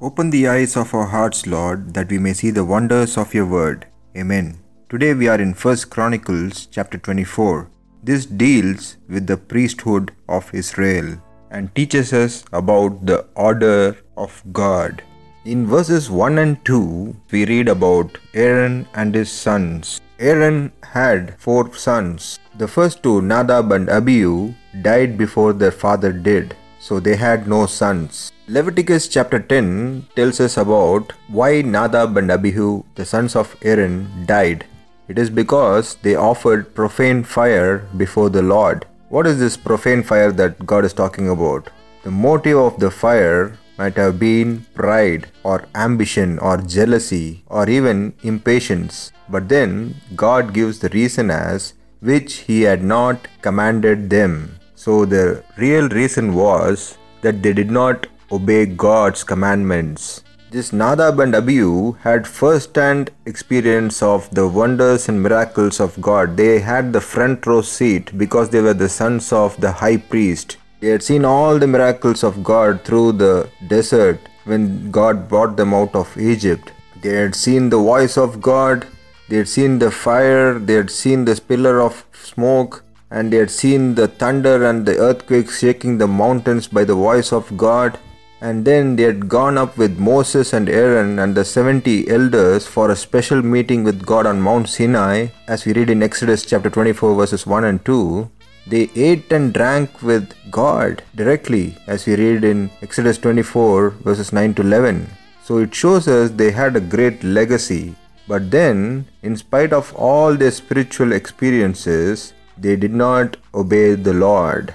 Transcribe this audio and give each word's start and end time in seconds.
Open 0.00 0.30
the 0.30 0.46
eyes 0.46 0.76
of 0.76 0.94
our 0.94 1.06
hearts, 1.06 1.44
Lord, 1.44 1.92
that 1.94 2.08
we 2.08 2.20
may 2.20 2.32
see 2.32 2.52
the 2.52 2.64
wonders 2.64 3.18
of 3.18 3.34
your 3.34 3.46
word. 3.46 3.84
Amen. 4.16 4.60
Today 4.88 5.12
we 5.12 5.26
are 5.26 5.40
in 5.40 5.54
1 5.54 5.76
Chronicles 5.90 6.66
chapter 6.66 6.98
24. 6.98 7.68
This 8.04 8.24
deals 8.24 8.96
with 9.08 9.26
the 9.26 9.36
priesthood 9.36 10.12
of 10.28 10.54
Israel 10.54 11.20
and 11.50 11.74
teaches 11.74 12.12
us 12.12 12.44
about 12.52 13.06
the 13.06 13.26
order 13.34 13.96
of 14.16 14.40
God. 14.52 15.02
In 15.44 15.66
verses 15.66 16.08
1 16.08 16.38
and 16.38 16.64
2, 16.64 17.16
we 17.32 17.44
read 17.46 17.68
about 17.68 18.18
Aaron 18.34 18.86
and 18.94 19.12
his 19.16 19.32
sons. 19.32 20.00
Aaron 20.20 20.70
had 20.84 21.34
four 21.40 21.74
sons. 21.74 22.38
The 22.56 22.68
first 22.68 23.02
two, 23.02 23.20
Nadab 23.20 23.72
and 23.72 23.88
Abihu, 23.88 24.54
died 24.82 25.18
before 25.18 25.52
their 25.52 25.72
father 25.72 26.12
did, 26.12 26.54
so 26.78 27.00
they 27.00 27.16
had 27.16 27.48
no 27.48 27.66
sons. 27.66 28.32
Leviticus 28.46 29.08
chapter 29.08 29.38
10 29.38 30.06
tells 30.16 30.40
us 30.40 30.56
about 30.56 31.12
why 31.28 31.60
Nadab 31.62 32.16
and 32.16 32.30
Abihu, 32.30 32.82
the 32.94 33.04
sons 33.04 33.36
of 33.36 33.56
Aaron, 33.62 34.24
died. 34.26 34.64
It 35.08 35.18
is 35.18 35.30
because 35.30 35.96
they 36.02 36.14
offered 36.14 36.74
profane 36.74 37.24
fire 37.24 37.78
before 37.96 38.30
the 38.30 38.42
Lord. 38.42 38.86
What 39.08 39.26
is 39.26 39.38
this 39.38 39.56
profane 39.56 40.02
fire 40.02 40.32
that 40.32 40.66
God 40.66 40.84
is 40.84 40.92
talking 40.92 41.28
about? 41.30 41.70
The 42.04 42.10
motive 42.10 42.58
of 42.58 42.78
the 42.78 42.90
fire 42.90 43.58
might 43.78 43.96
have 43.96 44.18
been 44.18 44.66
pride 44.74 45.28
or 45.44 45.66
ambition 45.74 46.38
or 46.40 46.58
jealousy 46.58 47.42
or 47.46 47.68
even 47.70 48.12
impatience. 48.22 49.12
But 49.28 49.48
then 49.48 49.94
God 50.16 50.52
gives 50.52 50.80
the 50.80 50.88
reason 50.90 51.30
as 51.30 51.74
which 52.00 52.34
he 52.48 52.62
had 52.62 52.82
not 52.82 53.28
commanded 53.40 54.10
them. 54.10 54.57
So 54.88 55.04
the 55.04 55.44
real 55.58 55.86
reason 55.90 56.34
was 56.34 56.96
that 57.20 57.42
they 57.42 57.52
did 57.52 57.70
not 57.70 58.06
obey 58.32 58.64
God's 58.64 59.22
commandments. 59.22 60.24
This 60.50 60.72
Nadab 60.72 61.20
and 61.20 61.34
Abihu 61.34 61.92
had 62.04 62.26
first-hand 62.26 63.10
experience 63.26 64.02
of 64.02 64.30
the 64.30 64.48
wonders 64.48 65.10
and 65.10 65.22
miracles 65.22 65.78
of 65.78 66.00
God. 66.00 66.38
They 66.38 66.60
had 66.60 66.94
the 66.94 67.02
front 67.02 67.44
row 67.44 67.60
seat 67.60 68.16
because 68.16 68.48
they 68.48 68.62
were 68.62 68.72
the 68.72 68.88
sons 68.88 69.30
of 69.30 69.60
the 69.60 69.72
high 69.72 69.98
priest. 69.98 70.56
They 70.80 70.88
had 70.88 71.02
seen 71.02 71.26
all 71.26 71.58
the 71.58 71.66
miracles 71.66 72.24
of 72.24 72.42
God 72.42 72.82
through 72.82 73.12
the 73.24 73.50
desert 73.66 74.18
when 74.44 74.90
God 74.90 75.28
brought 75.28 75.58
them 75.58 75.74
out 75.74 75.94
of 75.94 76.16
Egypt. 76.16 76.72
They 77.02 77.14
had 77.14 77.34
seen 77.34 77.68
the 77.68 77.84
voice 77.92 78.16
of 78.16 78.40
God, 78.40 78.86
they 79.28 79.36
had 79.36 79.48
seen 79.48 79.80
the 79.80 79.90
fire, 79.90 80.58
they 80.58 80.76
had 80.82 80.90
seen 80.90 81.26
the 81.26 81.38
pillar 81.38 81.78
of 81.82 82.06
smoke, 82.14 82.84
and 83.10 83.32
they 83.32 83.38
had 83.38 83.50
seen 83.50 83.94
the 83.94 84.08
thunder 84.08 84.66
and 84.68 84.84
the 84.84 84.96
earthquakes 84.98 85.60
shaking 85.60 85.98
the 85.98 86.06
mountains 86.06 86.68
by 86.68 86.84
the 86.84 86.94
voice 86.94 87.32
of 87.32 87.56
God. 87.56 87.98
And 88.40 88.64
then 88.64 88.94
they 88.94 89.02
had 89.02 89.28
gone 89.28 89.58
up 89.58 89.76
with 89.76 89.98
Moses 89.98 90.52
and 90.52 90.68
Aaron 90.68 91.18
and 91.18 91.34
the 91.34 91.44
70 91.44 92.08
elders 92.08 92.66
for 92.66 92.90
a 92.90 92.96
special 92.96 93.42
meeting 93.42 93.82
with 93.82 94.06
God 94.06 94.26
on 94.26 94.40
Mount 94.40 94.68
Sinai, 94.68 95.28
as 95.48 95.64
we 95.64 95.72
read 95.72 95.90
in 95.90 96.04
Exodus 96.04 96.44
chapter 96.44 96.70
24, 96.70 97.16
verses 97.16 97.46
1 97.46 97.64
and 97.64 97.84
2. 97.84 98.30
They 98.68 98.90
ate 98.94 99.32
and 99.32 99.52
drank 99.52 100.02
with 100.02 100.34
God 100.50 101.02
directly, 101.16 101.76
as 101.86 102.06
we 102.06 102.14
read 102.14 102.44
in 102.44 102.70
Exodus 102.82 103.18
24, 103.18 103.90
verses 103.90 104.32
9 104.32 104.54
to 104.54 104.62
11. 104.62 105.08
So 105.42 105.58
it 105.58 105.74
shows 105.74 106.06
us 106.06 106.30
they 106.30 106.50
had 106.50 106.76
a 106.76 106.80
great 106.80 107.24
legacy. 107.24 107.96
But 108.28 108.50
then, 108.50 109.06
in 109.22 109.36
spite 109.36 109.72
of 109.72 109.92
all 109.96 110.34
their 110.34 110.50
spiritual 110.50 111.12
experiences, 111.12 112.34
they 112.60 112.76
did 112.76 112.92
not 112.92 113.36
obey 113.54 113.94
the 113.94 114.12
Lord. 114.12 114.74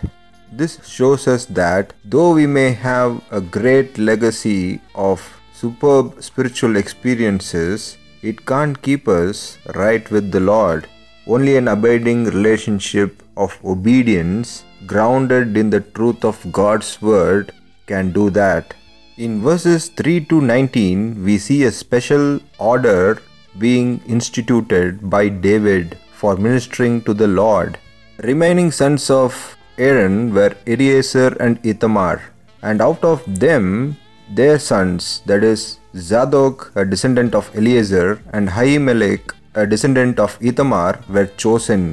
This 0.52 0.80
shows 0.88 1.28
us 1.28 1.46
that 1.46 1.94
though 2.06 2.34
we 2.34 2.46
may 2.46 2.72
have 2.72 3.22
a 3.32 3.42
great 3.42 3.98
legacy 3.98 4.82
of 4.94 5.22
superb 5.54 6.22
spiritual 6.22 6.76
experiences, 6.76 7.98
it 8.22 8.46
can't 8.46 8.82
keep 8.82 9.08
us 9.08 9.58
right 9.76 10.10
with 10.12 10.32
the 10.32 10.40
Lord. 10.40 10.88
Only 11.26 11.58
an 11.58 11.68
abiding 11.68 12.26
relationship 12.26 13.24
of 13.36 13.58
obedience, 13.64 14.64
grounded 14.86 15.58
in 15.58 15.70
the 15.70 15.82
truth 15.82 16.24
of 16.24 16.52
God's 16.52 17.02
Word, 17.02 17.54
can 17.88 18.12
do 18.12 18.30
that. 18.30 18.74
In 19.18 19.42
verses 19.42 19.90
3 19.90 20.26
to 20.26 20.42
19, 20.42 21.24
we 21.24 21.38
see 21.38 21.64
a 21.64 21.72
special 21.72 22.40
order 22.58 23.22
being 23.58 24.02
instituted 24.08 25.10
by 25.10 25.30
David 25.30 25.98
for 26.24 26.36
ministering 26.48 27.02
to 27.08 27.14
the 27.22 27.28
Lord. 27.28 27.78
Remaining 28.30 28.72
sons 28.72 29.10
of 29.10 29.58
Aaron 29.78 30.34
were 30.36 30.54
Eleazar 30.74 31.32
and 31.46 31.60
Ithamar, 31.72 32.22
and 32.62 32.82
out 32.88 33.04
of 33.04 33.20
them 33.44 33.98
their 34.40 34.58
sons, 34.58 35.22
that 35.26 35.44
is, 35.44 35.80
Zadok, 35.96 36.72
a 36.76 36.86
descendant 36.86 37.36
of 37.40 37.52
Eleazar, 37.62 38.22
and 38.32 38.48
Ahimelech, 38.48 39.34
a 39.54 39.66
descendant 39.68 40.18
of 40.26 40.38
Ithamar, 40.42 40.94
were 41.10 41.28
chosen. 41.44 41.84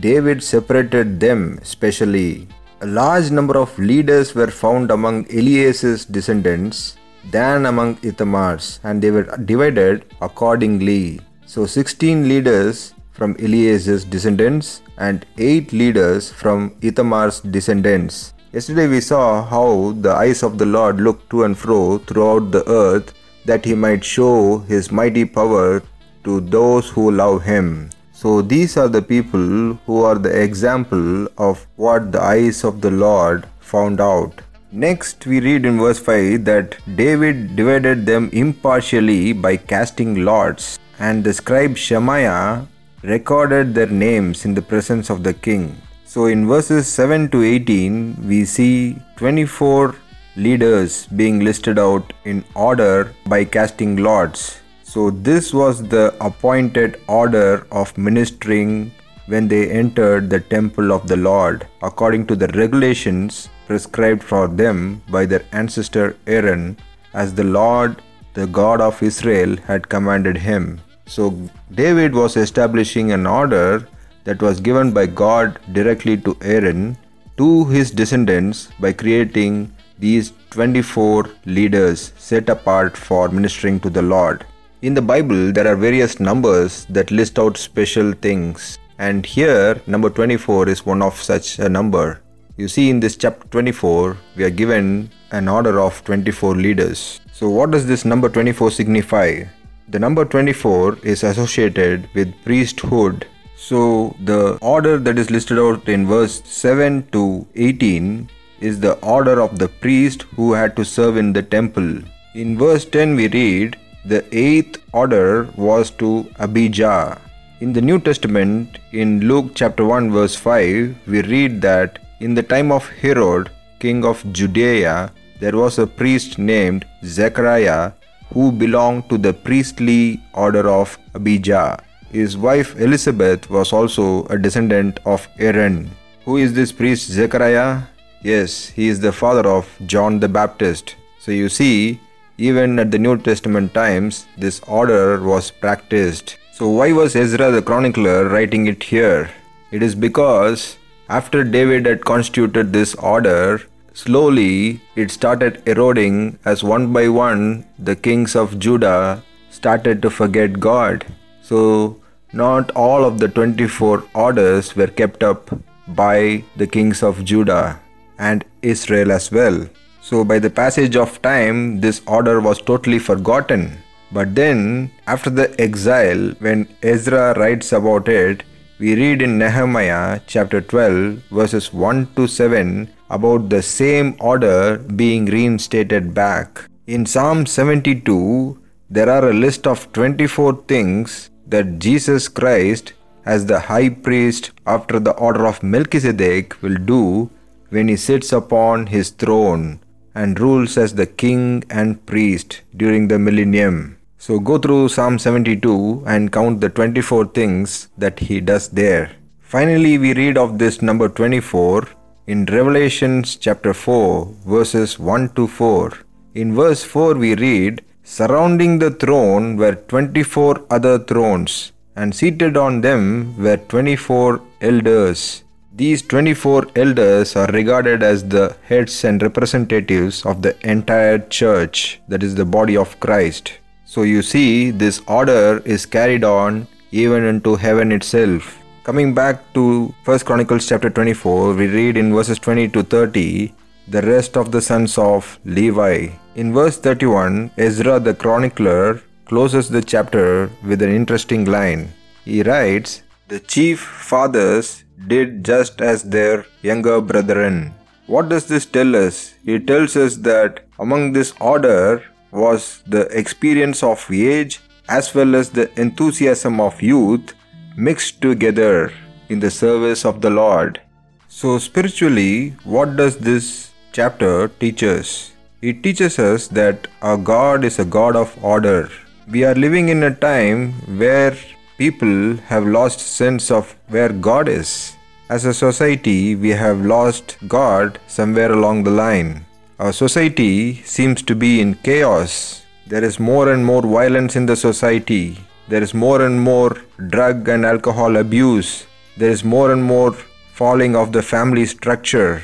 David 0.00 0.42
separated 0.42 1.20
them 1.20 1.60
specially. 1.62 2.48
A 2.80 2.86
large 2.86 3.30
number 3.30 3.56
of 3.56 3.78
leaders 3.78 4.34
were 4.34 4.52
found 4.62 4.90
among 4.90 5.26
Eleazar's 5.30 6.04
descendants 6.04 6.96
than 7.30 7.66
among 7.66 7.98
Ithamar's, 8.02 8.80
and 8.82 9.00
they 9.00 9.12
were 9.12 9.28
divided 9.52 10.04
accordingly. 10.20 11.20
So, 11.46 11.64
16 11.64 12.28
leaders 12.28 12.92
from 13.16 13.34
Eleazar's 13.38 14.04
descendants 14.04 14.82
and 14.98 15.24
8 15.38 15.72
leaders 15.72 16.30
from 16.30 16.76
Ithamar's 16.82 17.40
descendants. 17.40 18.34
Yesterday 18.52 18.86
we 18.88 19.00
saw 19.00 19.42
how 19.42 19.92
the 20.00 20.12
eyes 20.12 20.42
of 20.42 20.58
the 20.58 20.66
Lord 20.66 21.00
look 21.00 21.28
to 21.30 21.44
and 21.44 21.56
fro 21.56 21.98
throughout 21.98 22.50
the 22.50 22.64
earth 22.68 23.12
that 23.46 23.64
he 23.64 23.74
might 23.74 24.04
show 24.04 24.58
his 24.68 24.92
mighty 24.92 25.24
power 25.24 25.82
to 26.24 26.40
those 26.40 26.88
who 26.90 27.10
love 27.10 27.42
him. 27.42 27.90
So 28.12 28.42
these 28.42 28.76
are 28.76 28.88
the 28.88 29.02
people 29.02 29.74
who 29.86 30.02
are 30.02 30.18
the 30.18 30.42
example 30.42 31.28
of 31.38 31.66
what 31.76 32.12
the 32.12 32.22
eyes 32.22 32.64
of 32.64 32.80
the 32.80 32.90
Lord 32.90 33.46
found 33.60 34.00
out. 34.00 34.40
Next, 34.72 35.26
we 35.26 35.40
read 35.40 35.64
in 35.64 35.78
verse 35.78 35.98
5 35.98 36.44
that 36.44 36.76
David 36.96 37.56
divided 37.56 38.04
them 38.04 38.30
impartially 38.32 39.32
by 39.32 39.56
casting 39.56 40.24
lots, 40.24 40.78
and 40.98 41.22
the 41.22 41.32
scribe 41.32 41.76
Shemaiah 41.76 42.66
recorded 43.14 43.74
their 43.74 43.92
names 44.06 44.44
in 44.44 44.52
the 44.54 44.66
presence 44.70 45.10
of 45.10 45.22
the 45.22 45.32
king. 45.32 45.64
So 46.04 46.26
in 46.26 46.46
verses 46.48 46.86
7 46.88 47.30
to 47.30 47.42
18, 47.42 48.26
we 48.26 48.44
see 48.44 48.98
24 49.16 49.94
leaders 50.36 51.06
being 51.06 51.40
listed 51.40 51.78
out 51.78 52.12
in 52.24 52.44
order 52.54 53.14
by 53.26 53.44
casting 53.44 53.96
lots. 53.96 54.60
So 54.82 55.10
this 55.10 55.54
was 55.54 55.82
the 55.82 56.14
appointed 56.20 57.00
order 57.06 57.66
of 57.70 57.96
ministering 57.96 58.92
when 59.26 59.46
they 59.48 59.70
entered 59.70 60.28
the 60.30 60.40
temple 60.40 60.92
of 60.92 61.06
the 61.06 61.16
Lord, 61.16 61.66
according 61.82 62.26
to 62.28 62.36
the 62.36 62.48
regulations 62.48 63.48
prescribed 63.66 64.22
for 64.22 64.46
them 64.48 65.02
by 65.10 65.26
their 65.26 65.44
ancestor 65.52 66.16
Aaron, 66.26 66.76
as 67.14 67.34
the 67.34 67.44
Lord, 67.44 68.02
the 68.34 68.46
God 68.46 68.80
of 68.80 69.02
Israel, 69.02 69.56
had 69.66 69.88
commanded 69.88 70.36
him. 70.36 70.80
So 71.06 71.38
David 71.72 72.14
was 72.14 72.36
establishing 72.36 73.12
an 73.12 73.26
order 73.26 73.88
that 74.24 74.42
was 74.42 74.60
given 74.60 74.92
by 74.92 75.06
God 75.06 75.58
directly 75.72 76.16
to 76.18 76.36
Aaron 76.42 76.98
to 77.36 77.64
his 77.66 77.90
descendants 77.90 78.68
by 78.80 78.92
creating 78.92 79.72
these 79.98 80.32
24 80.50 81.30
leaders 81.46 82.12
set 82.16 82.48
apart 82.48 82.96
for 82.96 83.28
ministering 83.28 83.78
to 83.80 83.90
the 83.90 84.02
Lord. 84.02 84.44
In 84.82 84.94
the 84.94 85.02
Bible, 85.02 85.52
there 85.52 85.66
are 85.66 85.76
various 85.76 86.20
numbers 86.20 86.86
that 86.90 87.10
list 87.10 87.38
out 87.38 87.56
special 87.56 88.12
things, 88.12 88.78
and 88.98 89.24
here, 89.24 89.80
number 89.86 90.10
24 90.10 90.68
is 90.68 90.84
one 90.84 91.02
of 91.02 91.22
such 91.22 91.58
a 91.58 91.68
number. 91.68 92.20
You 92.56 92.68
see, 92.68 92.90
in 92.90 93.00
this 93.00 93.16
chapter 93.16 93.46
24, 93.48 94.16
we 94.36 94.44
are 94.44 94.50
given 94.50 95.10
an 95.30 95.48
order 95.48 95.80
of 95.80 96.02
24 96.04 96.56
leaders. 96.56 97.20
So, 97.32 97.50
what 97.50 97.70
does 97.70 97.86
this 97.86 98.04
number 98.04 98.28
24 98.28 98.70
signify? 98.70 99.44
The 99.88 100.00
number 100.00 100.24
24 100.24 100.98
is 101.04 101.22
associated 101.22 102.08
with 102.12 102.34
priesthood. 102.44 103.28
So 103.56 104.16
the 104.24 104.58
order 104.60 104.98
that 104.98 105.16
is 105.16 105.30
listed 105.30 105.60
out 105.60 105.88
in 105.88 106.08
verse 106.08 106.42
7 106.44 107.06
to 107.12 107.46
18 107.54 108.28
is 108.60 108.80
the 108.80 108.94
order 108.94 109.40
of 109.40 109.60
the 109.60 109.68
priest 109.68 110.22
who 110.34 110.54
had 110.54 110.74
to 110.76 110.84
serve 110.84 111.16
in 111.16 111.32
the 111.32 111.42
temple. 111.42 112.00
In 112.34 112.58
verse 112.58 112.84
10 112.84 113.14
we 113.14 113.28
read, 113.28 113.76
the 114.04 114.24
eighth 114.36 114.82
order 114.92 115.48
was 115.56 115.90
to 116.02 116.26
Abijah. 116.40 117.20
In 117.60 117.72
the 117.72 117.80
New 117.80 118.00
Testament, 118.00 118.78
in 118.90 119.20
Luke 119.20 119.52
chapter 119.54 119.84
1 119.84 120.10
verse 120.10 120.34
5, 120.34 120.96
we 121.06 121.22
read 121.22 121.62
that 121.62 122.00
in 122.18 122.34
the 122.34 122.42
time 122.42 122.72
of 122.72 122.88
Herod, 122.88 123.50
king 123.78 124.04
of 124.04 124.24
Judea, 124.32 125.12
there 125.38 125.56
was 125.56 125.78
a 125.78 125.86
priest 125.86 126.38
named 126.38 126.84
Zechariah 127.04 127.92
who 128.32 128.52
belonged 128.52 129.08
to 129.08 129.18
the 129.18 129.32
priestly 129.32 130.20
order 130.32 130.68
of 130.68 130.98
Abijah. 131.14 131.82
His 132.10 132.36
wife 132.36 132.78
Elizabeth 132.80 133.50
was 133.50 133.72
also 133.72 134.24
a 134.26 134.38
descendant 134.38 135.00
of 135.04 135.28
Aaron. 135.38 135.90
Who 136.24 136.36
is 136.36 136.54
this 136.54 136.72
priest 136.72 137.10
Zechariah? 137.10 137.82
Yes, 138.22 138.68
he 138.68 138.88
is 138.88 139.00
the 139.00 139.12
father 139.12 139.48
of 139.48 139.68
John 139.86 140.20
the 140.20 140.28
Baptist. 140.28 140.96
So 141.20 141.32
you 141.32 141.48
see, 141.48 142.00
even 142.38 142.78
at 142.78 142.90
the 142.90 142.98
New 142.98 143.16
Testament 143.18 143.72
times, 143.74 144.26
this 144.36 144.60
order 144.60 145.22
was 145.22 145.50
practiced. 145.50 146.36
So, 146.52 146.68
why 146.68 146.92
was 146.92 147.16
Ezra 147.16 147.50
the 147.50 147.62
chronicler 147.62 148.28
writing 148.28 148.66
it 148.66 148.82
here? 148.82 149.30
It 149.70 149.82
is 149.82 149.94
because 149.94 150.76
after 151.08 151.44
David 151.44 151.86
had 151.86 152.04
constituted 152.04 152.72
this 152.72 152.94
order, 152.94 153.62
slowly 154.00 154.78
it 154.94 155.10
started 155.10 155.62
eroding 155.72 156.16
as 156.44 156.62
one 156.70 156.92
by 156.96 157.08
one 157.08 157.44
the 157.78 157.96
kings 158.06 158.36
of 158.36 158.58
Judah 158.58 159.22
started 159.50 160.02
to 160.02 160.10
forget 160.10 160.60
God. 160.60 161.06
So, 161.42 161.96
not 162.32 162.70
all 162.72 163.04
of 163.04 163.18
the 163.18 163.28
24 163.28 164.04
orders 164.14 164.76
were 164.76 164.88
kept 164.88 165.22
up 165.22 165.50
by 165.88 166.44
the 166.56 166.66
kings 166.66 167.02
of 167.02 167.24
Judah 167.24 167.80
and 168.18 168.44
Israel 168.60 169.12
as 169.12 169.32
well. 169.32 169.66
So, 170.02 170.24
by 170.24 170.38
the 170.40 170.50
passage 170.50 170.96
of 170.96 171.22
time, 171.22 171.80
this 171.80 172.02
order 172.06 172.40
was 172.40 172.60
totally 172.60 172.98
forgotten. 172.98 173.78
But 174.12 174.34
then, 174.34 174.90
after 175.06 175.30
the 175.30 175.48
exile, 175.58 176.34
when 176.40 176.68
Ezra 176.82 177.32
writes 177.38 177.72
about 177.72 178.08
it, 178.08 178.42
we 178.78 178.94
read 178.94 179.22
in 179.22 179.38
Nehemiah 179.38 180.20
chapter 180.26 180.60
12, 180.60 181.22
verses 181.30 181.72
1 181.72 182.08
to 182.16 182.26
7, 182.26 182.92
about 183.10 183.48
the 183.48 183.62
same 183.62 184.16
order 184.20 184.78
being 184.78 185.26
reinstated 185.26 186.14
back. 186.14 186.68
In 186.86 187.06
Psalm 187.06 187.46
72, 187.46 188.58
there 188.90 189.10
are 189.10 189.30
a 189.30 189.32
list 189.32 189.66
of 189.66 189.92
24 189.92 190.64
things 190.68 191.30
that 191.46 191.78
Jesus 191.78 192.28
Christ, 192.28 192.92
as 193.24 193.46
the 193.46 193.60
high 193.60 193.88
priest 193.88 194.52
after 194.66 195.00
the 195.00 195.12
order 195.12 195.46
of 195.46 195.62
Melchizedek, 195.62 196.60
will 196.62 196.76
do 196.76 197.30
when 197.70 197.88
he 197.88 197.96
sits 197.96 198.32
upon 198.32 198.86
his 198.86 199.10
throne 199.10 199.80
and 200.14 200.40
rules 200.40 200.78
as 200.78 200.94
the 200.94 201.06
king 201.06 201.64
and 201.68 202.04
priest 202.06 202.62
during 202.76 203.08
the 203.08 203.18
millennium. 203.18 203.98
So 204.18 204.40
go 204.40 204.58
through 204.58 204.88
Psalm 204.88 205.18
72 205.18 206.04
and 206.06 206.32
count 206.32 206.60
the 206.60 206.68
24 206.68 207.26
things 207.26 207.88
that 207.98 208.18
he 208.18 208.40
does 208.40 208.68
there. 208.68 209.12
Finally, 209.40 209.98
we 209.98 210.14
read 210.14 210.38
of 210.38 210.58
this 210.58 210.80
number 210.82 211.08
24 211.08 211.88
in 212.26 212.44
Revelations 212.46 213.36
chapter 213.36 213.72
4, 213.72 214.26
verses 214.44 214.98
1 214.98 215.30
to 215.30 215.46
4. 215.46 215.92
In 216.34 216.54
verse 216.54 216.82
4, 216.82 217.14
we 217.14 217.34
read, 217.34 217.82
Surrounding 218.02 218.78
the 218.78 218.90
throne 218.90 219.56
were 219.56 219.74
24 219.74 220.66
other 220.70 220.98
thrones, 220.98 221.72
and 221.96 222.14
seated 222.14 222.56
on 222.56 222.80
them 222.80 223.36
were 223.36 223.56
24 223.56 224.40
elders 224.60 225.42
these 225.76 226.00
24 226.00 226.68
elders 226.74 227.36
are 227.36 227.48
regarded 227.48 228.02
as 228.02 228.26
the 228.26 228.56
heads 228.62 229.04
and 229.04 229.22
representatives 229.22 230.24
of 230.24 230.40
the 230.40 230.56
entire 230.66 231.18
church, 231.18 232.00
that 232.08 232.22
is 232.22 232.34
the 232.34 232.46
body 232.46 232.78
of 232.78 232.98
Christ. 232.98 233.52
So 233.84 234.02
you 234.02 234.22
see, 234.22 234.70
this 234.70 235.02
order 235.06 235.60
is 235.66 235.84
carried 235.84 236.24
on 236.24 236.66
even 236.92 237.24
into 237.24 237.56
heaven 237.56 237.92
itself. 237.92 238.58
Coming 238.86 239.14
back 239.14 239.52
to 239.54 239.92
1 240.04 240.20
Chronicles 240.20 240.68
chapter 240.68 240.88
24, 240.88 241.54
we 241.54 241.66
read 241.66 241.96
in 241.96 242.14
verses 242.14 242.38
20 242.38 242.68
to 242.68 242.84
30 242.84 243.52
the 243.88 244.02
rest 244.02 244.36
of 244.36 244.52
the 244.52 244.62
sons 244.62 244.96
of 244.96 245.40
Levi. 245.44 246.10
In 246.36 246.54
verse 246.54 246.78
31, 246.78 247.50
Ezra 247.58 247.98
the 247.98 248.14
chronicler 248.14 249.02
closes 249.24 249.68
the 249.68 249.82
chapter 249.82 250.48
with 250.64 250.82
an 250.82 250.90
interesting 250.94 251.46
line. 251.46 251.92
He 252.24 252.44
writes, 252.44 253.02
The 253.26 253.40
chief 253.40 253.80
fathers 253.80 254.84
did 255.08 255.44
just 255.44 255.80
as 255.80 256.04
their 256.04 256.46
younger 256.62 257.00
brethren. 257.00 257.74
What 258.06 258.28
does 258.28 258.46
this 258.46 258.66
tell 258.66 258.94
us? 258.94 259.34
It 259.44 259.66
tells 259.66 259.96
us 259.96 260.14
that 260.18 260.60
among 260.78 261.10
this 261.10 261.34
order 261.40 262.04
was 262.30 262.84
the 262.86 263.06
experience 263.06 263.82
of 263.82 264.08
age 264.12 264.60
as 264.88 265.12
well 265.12 265.34
as 265.34 265.50
the 265.50 265.68
enthusiasm 265.80 266.60
of 266.60 266.80
youth 266.80 267.34
mixed 267.76 268.22
together 268.22 268.92
in 269.28 269.40
the 269.40 269.50
service 269.50 270.04
of 270.04 270.20
the 270.20 270.30
Lord. 270.30 270.80
So, 271.28 271.58
spiritually, 271.58 272.54
what 272.64 272.96
does 272.96 273.18
this 273.18 273.70
chapter 273.92 274.48
teach 274.48 274.82
us? 274.82 275.32
It 275.60 275.82
teaches 275.82 276.18
us 276.18 276.48
that 276.48 276.88
our 277.02 277.16
God 277.16 277.64
is 277.64 277.78
a 277.78 277.84
God 277.84 278.16
of 278.16 278.32
order. 278.42 278.88
We 279.28 279.44
are 279.44 279.54
living 279.54 279.88
in 279.90 280.02
a 280.02 280.14
time 280.14 280.72
where 280.98 281.36
people 281.76 282.36
have 282.46 282.66
lost 282.66 283.00
sense 283.00 283.50
of 283.50 283.74
where 283.88 284.10
God 284.10 284.48
is. 284.48 284.94
As 285.28 285.44
a 285.44 285.52
society, 285.52 286.36
we 286.36 286.50
have 286.50 286.86
lost 286.86 287.36
God 287.48 287.98
somewhere 288.06 288.52
along 288.52 288.84
the 288.84 288.92
line. 288.92 289.44
Our 289.78 289.92
society 289.92 290.82
seems 290.84 291.20
to 291.22 291.34
be 291.34 291.60
in 291.60 291.74
chaos. 291.74 292.62
There 292.86 293.04
is 293.04 293.18
more 293.18 293.52
and 293.52 293.66
more 293.66 293.82
violence 293.82 294.36
in 294.36 294.46
the 294.46 294.56
society. 294.56 295.36
There 295.68 295.82
is 295.82 295.94
more 295.94 296.22
and 296.22 296.40
more 296.40 296.76
drug 297.08 297.48
and 297.48 297.66
alcohol 297.66 298.16
abuse. 298.16 298.86
There 299.16 299.30
is 299.30 299.44
more 299.44 299.72
and 299.72 299.82
more 299.82 300.12
falling 300.52 300.94
of 300.96 301.12
the 301.12 301.22
family 301.22 301.66
structure. 301.66 302.42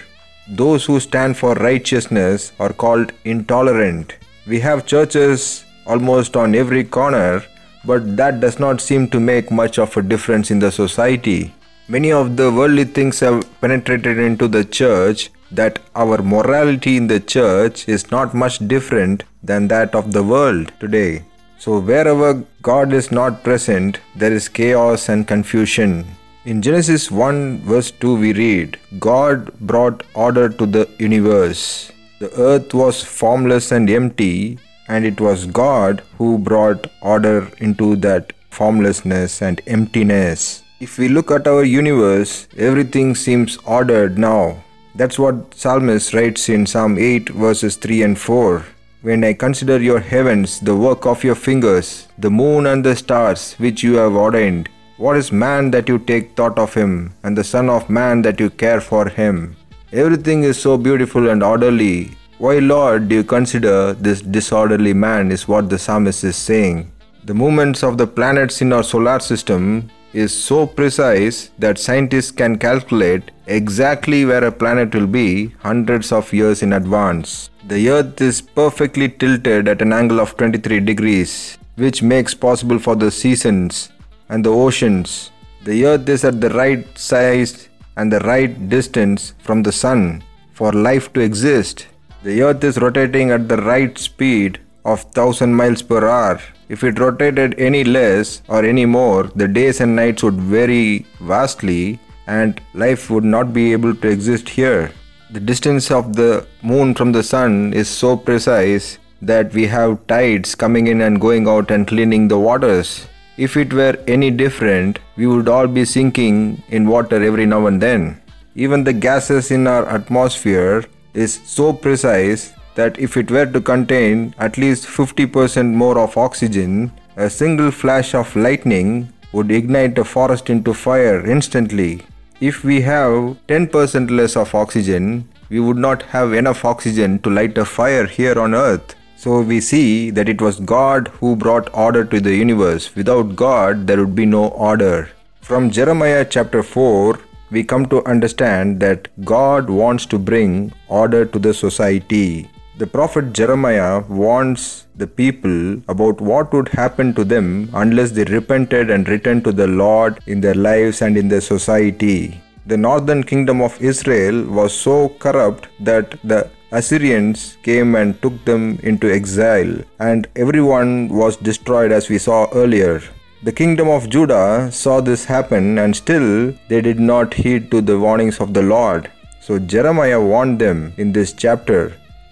Those 0.48 0.84
who 0.84 0.98
stand 1.00 1.36
for 1.36 1.54
righteousness 1.54 2.52
are 2.58 2.72
called 2.72 3.12
intolerant. 3.24 4.16
We 4.46 4.60
have 4.60 4.86
churches 4.86 5.64
almost 5.86 6.36
on 6.36 6.54
every 6.54 6.84
corner 6.84 7.42
but 7.84 8.16
that 8.16 8.40
does 8.40 8.58
not 8.58 8.80
seem 8.80 9.08
to 9.08 9.18
make 9.18 9.50
much 9.50 9.78
of 9.78 9.96
a 9.96 10.02
difference 10.02 10.50
in 10.50 10.58
the 10.58 10.70
society. 10.70 11.54
Many 11.88 12.12
of 12.12 12.36
the 12.36 12.50
worldly 12.52 12.84
things 12.84 13.20
have 13.20 13.44
penetrated 13.60 14.18
into 14.18 14.48
the 14.48 14.64
church 14.64 15.30
that 15.50 15.78
our 15.94 16.18
morality 16.22 16.96
in 16.96 17.08
the 17.08 17.20
church 17.20 17.88
is 17.88 18.10
not 18.10 18.34
much 18.34 18.58
different 18.68 19.24
than 19.42 19.68
that 19.68 19.94
of 19.94 20.12
the 20.12 20.22
world 20.22 20.72
today. 20.80 21.24
So, 21.62 21.78
wherever 21.78 22.42
God 22.60 22.92
is 22.92 23.12
not 23.12 23.44
present, 23.44 24.00
there 24.16 24.32
is 24.32 24.48
chaos 24.48 25.08
and 25.08 25.28
confusion. 25.28 26.04
In 26.44 26.60
Genesis 26.60 27.08
1, 27.08 27.58
verse 27.58 27.92
2, 27.92 28.16
we 28.16 28.32
read, 28.32 28.80
God 28.98 29.56
brought 29.60 30.02
order 30.14 30.48
to 30.48 30.66
the 30.66 30.88
universe. 30.98 31.92
The 32.18 32.32
earth 32.36 32.74
was 32.74 33.04
formless 33.04 33.70
and 33.70 33.88
empty, 33.88 34.58
and 34.88 35.04
it 35.04 35.20
was 35.20 35.46
God 35.46 36.02
who 36.18 36.36
brought 36.36 36.88
order 37.00 37.48
into 37.58 37.94
that 38.06 38.32
formlessness 38.50 39.40
and 39.40 39.62
emptiness. 39.68 40.64
If 40.80 40.98
we 40.98 41.06
look 41.06 41.30
at 41.30 41.46
our 41.46 41.62
universe, 41.62 42.48
everything 42.56 43.14
seems 43.14 43.56
ordered 43.58 44.18
now. 44.18 44.64
That's 44.96 45.16
what 45.16 45.54
Psalmist 45.54 46.12
writes 46.12 46.48
in 46.48 46.66
Psalm 46.66 46.98
8, 46.98 47.28
verses 47.28 47.76
3 47.76 48.02
and 48.02 48.18
4. 48.18 48.64
When 49.02 49.24
I 49.24 49.32
consider 49.32 49.80
your 49.82 49.98
heavens, 49.98 50.60
the 50.60 50.76
work 50.76 51.06
of 51.06 51.24
your 51.24 51.34
fingers, 51.34 52.06
the 52.18 52.30
moon 52.30 52.66
and 52.66 52.84
the 52.84 52.94
stars 52.94 53.54
which 53.54 53.82
you 53.82 53.94
have 53.96 54.14
ordained, 54.14 54.68
what 54.96 55.16
is 55.16 55.32
man 55.32 55.72
that 55.72 55.88
you 55.88 55.98
take 55.98 56.36
thought 56.36 56.56
of 56.56 56.72
him, 56.72 57.12
and 57.24 57.36
the 57.36 57.42
Son 57.42 57.68
of 57.68 57.90
Man 57.90 58.22
that 58.22 58.38
you 58.38 58.48
care 58.48 58.80
for 58.80 59.08
him? 59.08 59.56
Everything 59.92 60.44
is 60.44 60.56
so 60.56 60.78
beautiful 60.78 61.30
and 61.30 61.42
orderly, 61.42 62.12
why, 62.38 62.60
Lord, 62.60 63.08
do 63.08 63.16
you 63.16 63.24
consider 63.24 63.92
this 63.94 64.20
disorderly 64.20 64.94
man? 64.94 65.32
is 65.32 65.48
what 65.48 65.68
the 65.68 65.80
psalmist 65.80 66.22
is 66.22 66.36
saying. 66.36 66.92
The 67.24 67.34
movements 67.34 67.82
of 67.82 67.98
the 67.98 68.06
planets 68.06 68.62
in 68.62 68.72
our 68.72 68.84
solar 68.84 69.18
system 69.18 69.90
is 70.12 70.32
so 70.32 70.66
precise 70.66 71.50
that 71.58 71.78
scientists 71.78 72.30
can 72.30 72.58
calculate 72.58 73.30
exactly 73.46 74.24
where 74.24 74.44
a 74.44 74.52
planet 74.52 74.94
will 74.94 75.06
be 75.06 75.48
hundreds 75.60 76.12
of 76.12 76.32
years 76.32 76.62
in 76.62 76.72
advance. 76.74 77.50
The 77.66 77.88
earth 77.90 78.20
is 78.20 78.40
perfectly 78.40 79.08
tilted 79.08 79.68
at 79.68 79.82
an 79.82 79.92
angle 79.92 80.20
of 80.20 80.36
23 80.36 80.80
degrees, 80.80 81.58
which 81.76 82.02
makes 82.02 82.34
possible 82.34 82.78
for 82.78 82.94
the 82.96 83.10
seasons 83.10 83.90
and 84.28 84.44
the 84.44 84.50
oceans. 84.50 85.30
The 85.64 85.86
earth 85.86 86.08
is 86.08 86.24
at 86.24 86.40
the 86.40 86.50
right 86.50 86.86
size 86.98 87.68
and 87.96 88.12
the 88.12 88.20
right 88.20 88.68
distance 88.68 89.34
from 89.38 89.62
the 89.62 89.72
sun 89.72 90.24
for 90.52 90.72
life 90.72 91.12
to 91.12 91.20
exist. 91.20 91.86
The 92.22 92.42
earth 92.42 92.62
is 92.64 92.78
rotating 92.78 93.30
at 93.30 93.48
the 93.48 93.56
right 93.56 93.96
speed 93.98 94.60
of 94.84 95.04
1000 95.04 95.54
miles 95.54 95.82
per 95.82 96.06
hour. 96.08 96.40
If 96.74 96.82
it 96.84 96.98
rotated 96.98 97.54
any 97.58 97.84
less 97.84 98.40
or 98.48 98.64
any 98.64 98.86
more, 98.86 99.24
the 99.40 99.46
days 99.46 99.82
and 99.82 99.94
nights 99.94 100.22
would 100.22 100.40
vary 100.52 101.04
vastly 101.20 101.98
and 102.26 102.62
life 102.72 103.10
would 103.10 103.24
not 103.24 103.52
be 103.52 103.72
able 103.72 103.94
to 103.94 104.08
exist 104.08 104.48
here. 104.48 104.90
The 105.32 105.40
distance 105.40 105.90
of 105.90 106.16
the 106.16 106.46
moon 106.62 106.94
from 106.94 107.12
the 107.12 107.22
sun 107.22 107.74
is 107.74 107.90
so 107.90 108.16
precise 108.16 108.98
that 109.20 109.52
we 109.52 109.66
have 109.66 110.06
tides 110.06 110.54
coming 110.54 110.86
in 110.86 111.02
and 111.02 111.20
going 111.20 111.46
out 111.46 111.70
and 111.70 111.86
cleaning 111.86 112.28
the 112.28 112.38
waters. 112.38 113.06
If 113.36 113.58
it 113.58 113.74
were 113.74 113.98
any 114.06 114.30
different, 114.30 114.98
we 115.16 115.26
would 115.26 115.50
all 115.50 115.66
be 115.66 115.84
sinking 115.84 116.62
in 116.70 116.88
water 116.88 117.22
every 117.22 117.44
now 117.44 117.66
and 117.66 117.82
then. 117.82 118.18
Even 118.54 118.82
the 118.82 118.94
gases 118.94 119.50
in 119.50 119.66
our 119.66 119.86
atmosphere 119.86 120.84
is 121.12 121.38
so 121.44 121.74
precise 121.74 122.54
that 122.74 122.98
if 122.98 123.16
it 123.16 123.30
were 123.30 123.46
to 123.46 123.60
contain 123.60 124.34
at 124.38 124.56
least 124.56 124.86
50% 124.86 125.72
more 125.72 125.98
of 125.98 126.16
oxygen, 126.16 126.92
a 127.16 127.28
single 127.28 127.70
flash 127.70 128.14
of 128.14 128.34
lightning 128.34 129.12
would 129.32 129.50
ignite 129.50 129.98
a 129.98 130.04
forest 130.04 130.50
into 130.50 130.74
fire 130.74 131.24
instantly. 131.26 132.02
If 132.40 132.64
we 132.64 132.80
have 132.82 133.36
10% 133.48 134.10
less 134.10 134.36
of 134.36 134.54
oxygen, 134.54 135.28
we 135.48 135.60
would 135.60 135.76
not 135.76 136.02
have 136.14 136.32
enough 136.32 136.64
oxygen 136.64 137.18
to 137.20 137.30
light 137.30 137.56
a 137.58 137.64
fire 137.64 138.06
here 138.06 138.38
on 138.38 138.54
earth. 138.54 138.94
So 139.16 139.40
we 139.40 139.60
see 139.60 140.10
that 140.10 140.28
it 140.28 140.40
was 140.40 140.58
God 140.58 141.08
who 141.08 141.36
brought 141.36 141.72
order 141.72 142.04
to 142.04 142.20
the 142.20 142.34
universe. 142.34 142.94
Without 142.96 143.36
God, 143.36 143.86
there 143.86 143.98
would 143.98 144.16
be 144.16 144.26
no 144.26 144.48
order. 144.48 145.10
From 145.40 145.70
Jeremiah 145.70 146.24
chapter 146.24 146.62
4, 146.62 147.20
we 147.50 147.62
come 147.62 147.86
to 147.86 148.04
understand 148.06 148.80
that 148.80 149.08
God 149.24 149.68
wants 149.68 150.06
to 150.06 150.18
bring 150.18 150.72
order 150.88 151.24
to 151.26 151.38
the 151.38 151.54
society. 151.54 152.50
The 152.82 152.88
prophet 152.88 153.32
Jeremiah 153.32 154.02
warns 154.08 154.88
the 154.96 155.06
people 155.06 155.56
about 155.86 156.20
what 156.20 156.52
would 156.52 156.70
happen 156.70 157.14
to 157.14 157.22
them 157.22 157.70
unless 157.74 158.10
they 158.10 158.24
repented 158.24 158.90
and 158.90 159.08
returned 159.08 159.44
to 159.44 159.52
the 159.52 159.68
Lord 159.68 160.18
in 160.26 160.40
their 160.40 160.56
lives 160.68 161.00
and 161.00 161.16
in 161.16 161.28
their 161.28 161.42
society. 161.42 162.40
The 162.66 162.76
northern 162.76 163.22
kingdom 163.22 163.62
of 163.62 163.80
Israel 163.80 164.42
was 164.58 164.74
so 164.74 165.10
corrupt 165.20 165.68
that 165.78 166.18
the 166.24 166.50
Assyrians 166.72 167.56
came 167.62 167.94
and 167.94 168.20
took 168.20 168.44
them 168.50 168.80
into 168.82 169.14
exile, 169.18 169.72
and 170.00 170.26
everyone 170.34 171.08
was 171.22 171.36
destroyed 171.36 171.92
as 171.92 172.08
we 172.08 172.18
saw 172.18 172.48
earlier. 172.52 173.00
The 173.44 173.52
kingdom 173.62 173.88
of 173.96 174.10
Judah 174.10 174.72
saw 174.72 175.00
this 175.00 175.24
happen, 175.24 175.78
and 175.78 175.94
still 175.94 176.52
they 176.68 176.80
did 176.80 176.98
not 176.98 177.34
heed 177.34 177.70
to 177.70 177.80
the 177.80 178.00
warnings 178.06 178.40
of 178.40 178.54
the 178.54 178.68
Lord. 178.76 179.08
So 179.40 179.60
Jeremiah 179.60 180.20
warned 180.20 180.58
them 180.58 180.94
in 180.96 181.12
this 181.12 181.32
chapter. 181.32 181.82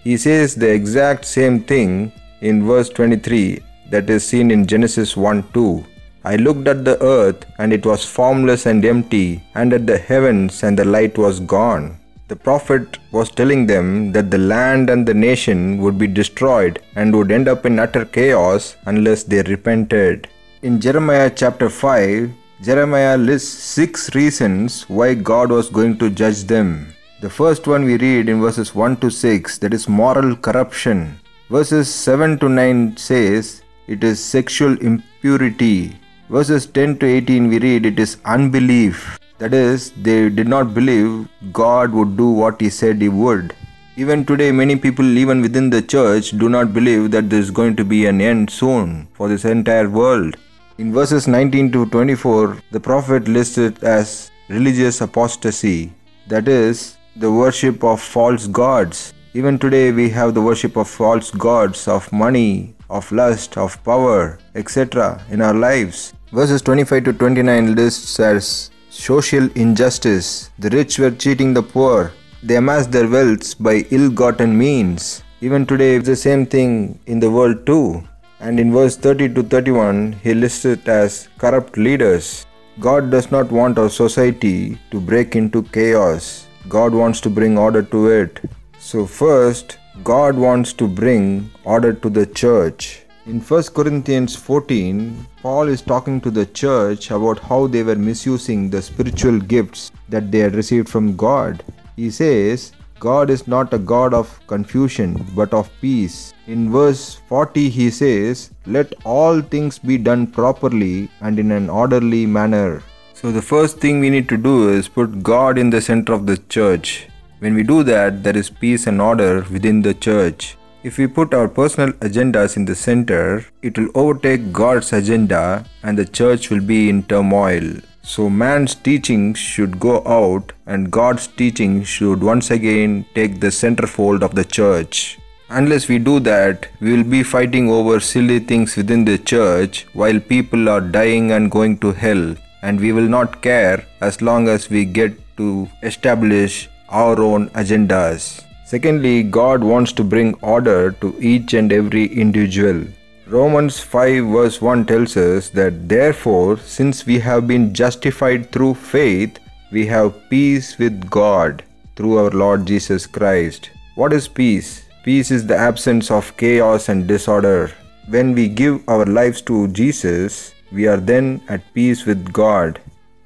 He 0.03 0.17
says 0.17 0.55
the 0.55 0.71
exact 0.71 1.25
same 1.25 1.59
thing 1.63 2.11
in 2.41 2.65
verse 2.65 2.89
23 2.89 3.61
that 3.91 4.09
is 4.09 4.27
seen 4.27 4.49
in 4.49 4.65
Genesis 4.65 5.15
1 5.15 5.43
2. 5.53 5.85
I 6.23 6.37
looked 6.37 6.67
at 6.67 6.85
the 6.85 7.01
earth, 7.03 7.45
and 7.59 7.71
it 7.71 7.85
was 7.85 8.03
formless 8.05 8.65
and 8.65 8.83
empty, 8.83 9.43
and 9.53 9.73
at 9.73 9.85
the 9.85 9.97
heavens, 9.97 10.63
and 10.63 10.77
the 10.77 10.85
light 10.85 11.17
was 11.17 11.39
gone. 11.39 11.97
The 12.29 12.35
prophet 12.35 12.97
was 13.11 13.29
telling 13.29 13.67
them 13.67 14.11
that 14.13 14.31
the 14.31 14.37
land 14.37 14.89
and 14.89 15.05
the 15.05 15.13
nation 15.13 15.77
would 15.79 15.97
be 15.97 16.07
destroyed 16.07 16.79
and 16.95 17.15
would 17.15 17.31
end 17.31 17.47
up 17.47 17.65
in 17.65 17.77
utter 17.77 18.05
chaos 18.05 18.75
unless 18.85 19.23
they 19.23 19.41
repented. 19.43 20.29
In 20.63 20.79
Jeremiah 20.79 21.29
chapter 21.29 21.69
5, 21.69 22.31
Jeremiah 22.63 23.17
lists 23.17 23.51
six 23.51 24.15
reasons 24.15 24.83
why 24.89 25.13
God 25.13 25.51
was 25.51 25.69
going 25.69 25.97
to 25.97 26.09
judge 26.09 26.43
them. 26.45 26.93
The 27.23 27.29
first 27.29 27.67
one 27.67 27.83
we 27.85 27.97
read 27.97 28.29
in 28.29 28.41
verses 28.41 28.73
1 28.73 28.97
to 29.01 29.11
6 29.11 29.59
that 29.59 29.75
is 29.75 29.87
moral 29.87 30.35
corruption. 30.35 31.19
Verses 31.51 31.87
7 31.93 32.39
to 32.39 32.49
9 32.49 32.97
says 32.97 33.61
it 33.85 34.03
is 34.03 34.19
sexual 34.19 34.75
impurity. 34.79 35.95
Verses 36.29 36.65
10 36.65 36.97
to 36.97 37.05
18 37.05 37.47
we 37.47 37.59
read 37.59 37.85
it 37.85 37.99
is 37.99 38.17
unbelief. 38.25 39.19
That 39.37 39.53
is, 39.53 39.91
they 39.91 40.29
did 40.29 40.47
not 40.47 40.73
believe 40.73 41.27
God 41.53 41.91
would 41.91 42.17
do 42.17 42.27
what 42.27 42.59
He 42.59 42.71
said 42.71 42.99
He 42.99 43.09
would. 43.09 43.53
Even 43.97 44.25
today, 44.25 44.51
many 44.51 44.75
people, 44.75 45.05
even 45.05 45.43
within 45.43 45.69
the 45.69 45.83
church, 45.83 46.31
do 46.31 46.49
not 46.49 46.73
believe 46.73 47.11
that 47.11 47.29
there 47.29 47.39
is 47.39 47.51
going 47.51 47.75
to 47.75 47.85
be 47.85 48.07
an 48.07 48.19
end 48.19 48.49
soon 48.49 49.07
for 49.13 49.29
this 49.29 49.45
entire 49.45 49.89
world. 49.89 50.37
In 50.79 50.91
verses 50.91 51.27
19 51.27 51.71
to 51.73 51.85
24, 51.85 52.57
the 52.71 52.79
prophet 52.79 53.27
lists 53.27 53.59
it 53.59 53.83
as 53.83 54.31
religious 54.49 55.01
apostasy, 55.01 55.93
that 56.27 56.47
is, 56.47 56.97
the 57.21 57.31
worship 57.31 57.83
of 57.83 58.01
false 58.01 58.47
gods. 58.47 59.13
Even 59.35 59.59
today, 59.59 59.91
we 59.91 60.09
have 60.09 60.33
the 60.33 60.41
worship 60.41 60.75
of 60.75 60.89
false 60.89 61.29
gods, 61.29 61.87
of 61.87 62.11
money, 62.11 62.73
of 62.89 63.11
lust, 63.11 63.57
of 63.57 63.81
power, 63.83 64.39
etc. 64.55 65.23
in 65.29 65.39
our 65.39 65.53
lives. 65.53 66.13
Verses 66.31 66.63
25 66.63 67.03
to 67.03 67.13
29 67.13 67.75
lists 67.75 68.19
as 68.19 68.71
social 68.89 69.47
injustice. 69.53 70.49
The 70.57 70.71
rich 70.71 70.97
were 70.97 71.11
cheating 71.11 71.53
the 71.53 71.61
poor. 71.61 72.11
They 72.41 72.55
amassed 72.55 72.91
their 72.91 73.07
wealths 73.07 73.53
by 73.53 73.85
ill 73.91 74.09
gotten 74.09 74.57
means. 74.57 75.23
Even 75.41 75.67
today, 75.67 75.95
it's 75.97 76.07
the 76.07 76.15
same 76.15 76.47
thing 76.47 76.99
in 77.05 77.19
the 77.19 77.29
world 77.29 77.65
too. 77.67 78.03
And 78.39 78.59
in 78.59 78.73
verse 78.73 78.97
30 78.97 79.35
to 79.35 79.43
31, 79.43 80.13
he 80.23 80.33
lists 80.33 80.65
it 80.65 80.87
as 80.87 81.29
corrupt 81.37 81.77
leaders. 81.77 82.47
God 82.79 83.11
does 83.11 83.29
not 83.29 83.51
want 83.51 83.77
our 83.77 83.89
society 83.89 84.79
to 84.89 84.99
break 84.99 85.35
into 85.35 85.61
chaos. 85.61 86.47
God 86.67 86.93
wants 86.93 87.19
to 87.21 87.29
bring 87.29 87.57
order 87.57 87.81
to 87.81 88.07
it. 88.07 88.39
So, 88.79 89.05
first, 89.05 89.77
God 90.03 90.35
wants 90.35 90.73
to 90.73 90.87
bring 90.87 91.49
order 91.63 91.93
to 91.93 92.09
the 92.09 92.25
church. 92.25 93.01
In 93.25 93.39
1 93.39 93.63
Corinthians 93.75 94.35
14, 94.35 95.27
Paul 95.41 95.67
is 95.67 95.81
talking 95.81 96.21
to 96.21 96.31
the 96.31 96.45
church 96.45 97.11
about 97.11 97.39
how 97.39 97.67
they 97.67 97.83
were 97.83 97.95
misusing 97.95 98.69
the 98.69 98.81
spiritual 98.81 99.39
gifts 99.39 99.91
that 100.09 100.31
they 100.31 100.39
had 100.39 100.55
received 100.55 100.89
from 100.89 101.15
God. 101.15 101.63
He 101.95 102.09
says, 102.09 102.73
God 102.99 103.31
is 103.31 103.47
not 103.47 103.73
a 103.73 103.79
God 103.79 104.13
of 104.13 104.39
confusion, 104.45 105.25
but 105.35 105.53
of 105.53 105.71
peace. 105.81 106.33
In 106.45 106.71
verse 106.71 107.15
40, 107.27 107.69
he 107.69 107.89
says, 107.89 108.51
Let 108.67 108.93
all 109.03 109.41
things 109.41 109.79
be 109.79 109.97
done 109.97 110.27
properly 110.27 111.09
and 111.21 111.39
in 111.39 111.51
an 111.51 111.69
orderly 111.69 112.27
manner. 112.27 112.83
So, 113.21 113.31
the 113.31 113.39
first 113.39 113.77
thing 113.77 113.99
we 113.99 114.09
need 114.09 114.27
to 114.29 114.35
do 114.35 114.69
is 114.69 114.87
put 114.87 115.21
God 115.21 115.59
in 115.59 115.69
the 115.69 115.79
center 115.79 116.11
of 116.11 116.25
the 116.25 116.37
church. 116.49 117.05
When 117.37 117.53
we 117.53 117.61
do 117.61 117.83
that, 117.83 118.23
there 118.23 118.35
is 118.35 118.49
peace 118.49 118.87
and 118.87 118.99
order 118.99 119.45
within 119.51 119.83
the 119.83 119.93
church. 119.93 120.57
If 120.81 120.97
we 120.97 121.05
put 121.05 121.35
our 121.35 121.47
personal 121.47 121.91
agendas 122.07 122.57
in 122.57 122.65
the 122.65 122.73
center, 122.73 123.45
it 123.61 123.77
will 123.77 123.91
overtake 123.93 124.51
God's 124.51 124.91
agenda 124.91 125.63
and 125.83 125.95
the 125.95 126.05
church 126.05 126.49
will 126.49 126.61
be 126.61 126.89
in 126.89 127.03
turmoil. 127.03 127.75
So, 128.01 128.27
man's 128.27 128.73
teachings 128.73 129.37
should 129.37 129.79
go 129.79 130.03
out 130.07 130.53
and 130.65 130.89
God's 130.89 131.27
teaching 131.27 131.83
should 131.83 132.23
once 132.23 132.49
again 132.49 133.05
take 133.13 133.39
the 133.39 133.51
centerfold 133.61 134.23
of 134.23 134.33
the 134.33 134.45
church. 134.45 135.19
Unless 135.49 135.89
we 135.89 135.99
do 135.99 136.19
that, 136.21 136.69
we 136.79 136.97
will 136.97 137.03
be 137.03 137.21
fighting 137.21 137.69
over 137.69 137.99
silly 137.99 138.39
things 138.39 138.75
within 138.75 139.05
the 139.05 139.19
church 139.19 139.85
while 139.93 140.19
people 140.19 140.67
are 140.67 140.81
dying 140.81 141.33
and 141.33 141.51
going 141.51 141.77
to 141.79 141.91
hell, 141.91 142.35
and 142.61 142.79
we 142.79 142.91
will 142.91 143.07
not 143.07 143.41
care 143.41 143.85
as 144.01 144.21
long 144.21 144.47
as 144.47 144.69
we 144.69 144.85
get 144.85 145.13
to 145.37 145.67
establish 145.83 146.69
our 146.89 147.19
own 147.21 147.49
agendas. 147.51 148.43
Secondly, 148.65 149.23
God 149.23 149.63
wants 149.63 149.91
to 149.93 150.03
bring 150.03 150.33
order 150.41 150.91
to 151.01 151.15
each 151.19 151.53
and 151.53 151.73
every 151.73 152.05
individual. 152.05 152.85
Romans 153.27 153.79
5 153.79 154.25
verse 154.25 154.61
1 154.61 154.85
tells 154.85 155.15
us 155.17 155.49
that 155.49 155.87
therefore, 155.87 156.57
since 156.57 157.05
we 157.05 157.19
have 157.19 157.47
been 157.47 157.73
justified 157.73 158.51
through 158.51 158.73
faith, 158.75 159.39
we 159.71 159.85
have 159.87 160.29
peace 160.29 160.77
with 160.77 161.09
God 161.09 161.63
through 161.95 162.17
our 162.17 162.31
Lord 162.31 162.65
Jesus 162.65 163.07
Christ. 163.07 163.69
What 163.95 164.11
is 164.13 164.27
peace? 164.27 164.83
Peace 165.03 165.31
is 165.31 165.47
the 165.47 165.55
absence 165.55 166.11
of 166.11 166.35
chaos 166.37 166.89
and 166.89 167.07
disorder. 167.07 167.71
When 168.09 168.33
we 168.33 168.47
give 168.47 168.87
our 168.87 169.05
lives 169.05 169.41
to 169.43 169.67
Jesus, 169.69 170.53
we 170.71 170.87
are 170.87 170.97
then 170.97 171.41
at 171.49 171.73
peace 171.73 172.05
with 172.05 172.31
God. 172.31 172.79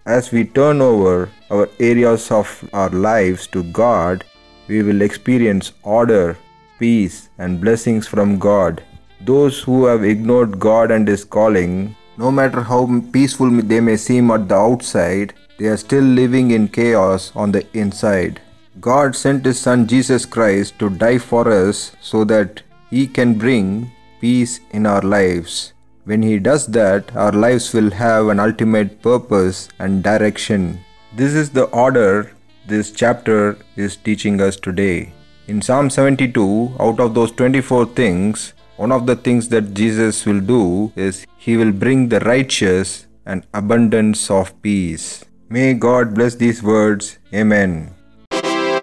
As 0.05 0.31
we 0.31 0.45
turn 0.45 0.81
over 0.81 1.29
our 1.49 1.69
areas 1.79 2.31
of 2.31 2.69
our 2.73 2.89
lives 2.89 3.47
to 3.47 3.63
God, 3.63 4.23
we 4.67 4.81
will 4.83 5.01
experience 5.01 5.73
order, 5.83 6.37
peace, 6.79 7.29
and 7.37 7.61
blessings 7.61 8.07
from 8.07 8.37
God. 8.37 8.83
Those 9.21 9.61
who 9.61 9.85
have 9.85 10.03
ignored 10.03 10.59
God 10.59 10.91
and 10.91 11.07
His 11.07 11.23
calling, 11.23 11.95
no 12.17 12.31
matter 12.31 12.61
how 12.61 13.01
peaceful 13.11 13.49
they 13.49 13.79
may 13.79 13.97
seem 13.97 14.31
at 14.31 14.47
the 14.47 14.55
outside, 14.55 15.33
they 15.57 15.67
are 15.67 15.77
still 15.77 16.03
living 16.03 16.51
in 16.51 16.67
chaos 16.67 17.31
on 17.35 17.51
the 17.51 17.65
inside. 17.77 18.41
God 18.79 19.15
sent 19.15 19.45
His 19.45 19.59
Son 19.59 19.87
Jesus 19.87 20.25
Christ 20.25 20.77
to 20.79 20.89
die 20.89 21.17
for 21.17 21.47
us 21.51 21.95
so 22.01 22.23
that 22.25 22.61
He 22.89 23.07
can 23.07 23.35
bring 23.35 23.91
peace 24.19 24.59
in 24.71 24.85
our 24.85 25.01
lives. 25.01 25.73
When 26.05 26.21
He 26.21 26.38
does 26.38 26.67
that, 26.67 27.15
our 27.15 27.31
lives 27.31 27.74
will 27.74 27.89
have 27.89 28.27
an 28.27 28.39
ultimate 28.39 29.01
purpose 29.01 29.69
and 29.79 30.03
direction. 30.03 30.79
This 31.15 31.33
is 31.33 31.50
the 31.50 31.63
order 31.65 32.31
this 32.67 32.91
chapter 32.91 33.57
is 33.75 33.95
teaching 33.95 34.39
us 34.39 34.55
today. 34.55 35.13
In 35.47 35.62
Psalm 35.62 35.89
72, 35.89 36.75
out 36.79 37.00
of 37.00 37.15
those 37.15 37.31
24 37.31 37.88
things, 37.88 38.53
one 38.77 38.91
of 38.91 39.07
the 39.07 39.15
things 39.15 39.50
that 39.50 39.74
Jesus 39.74 40.25
will 40.27 40.41
do 40.41 40.91
is 40.95 41.25
He 41.38 41.57
will 41.57 41.71
bring 41.71 42.09
the 42.09 42.19
righteous 42.19 43.07
an 43.25 43.43
abundance 43.53 44.29
of 44.29 44.53
peace. 44.62 45.25
May 45.50 45.74
God 45.74 46.13
bless 46.13 46.35
these 46.35 46.62
words. 46.62 47.17
Amen. 47.33 47.94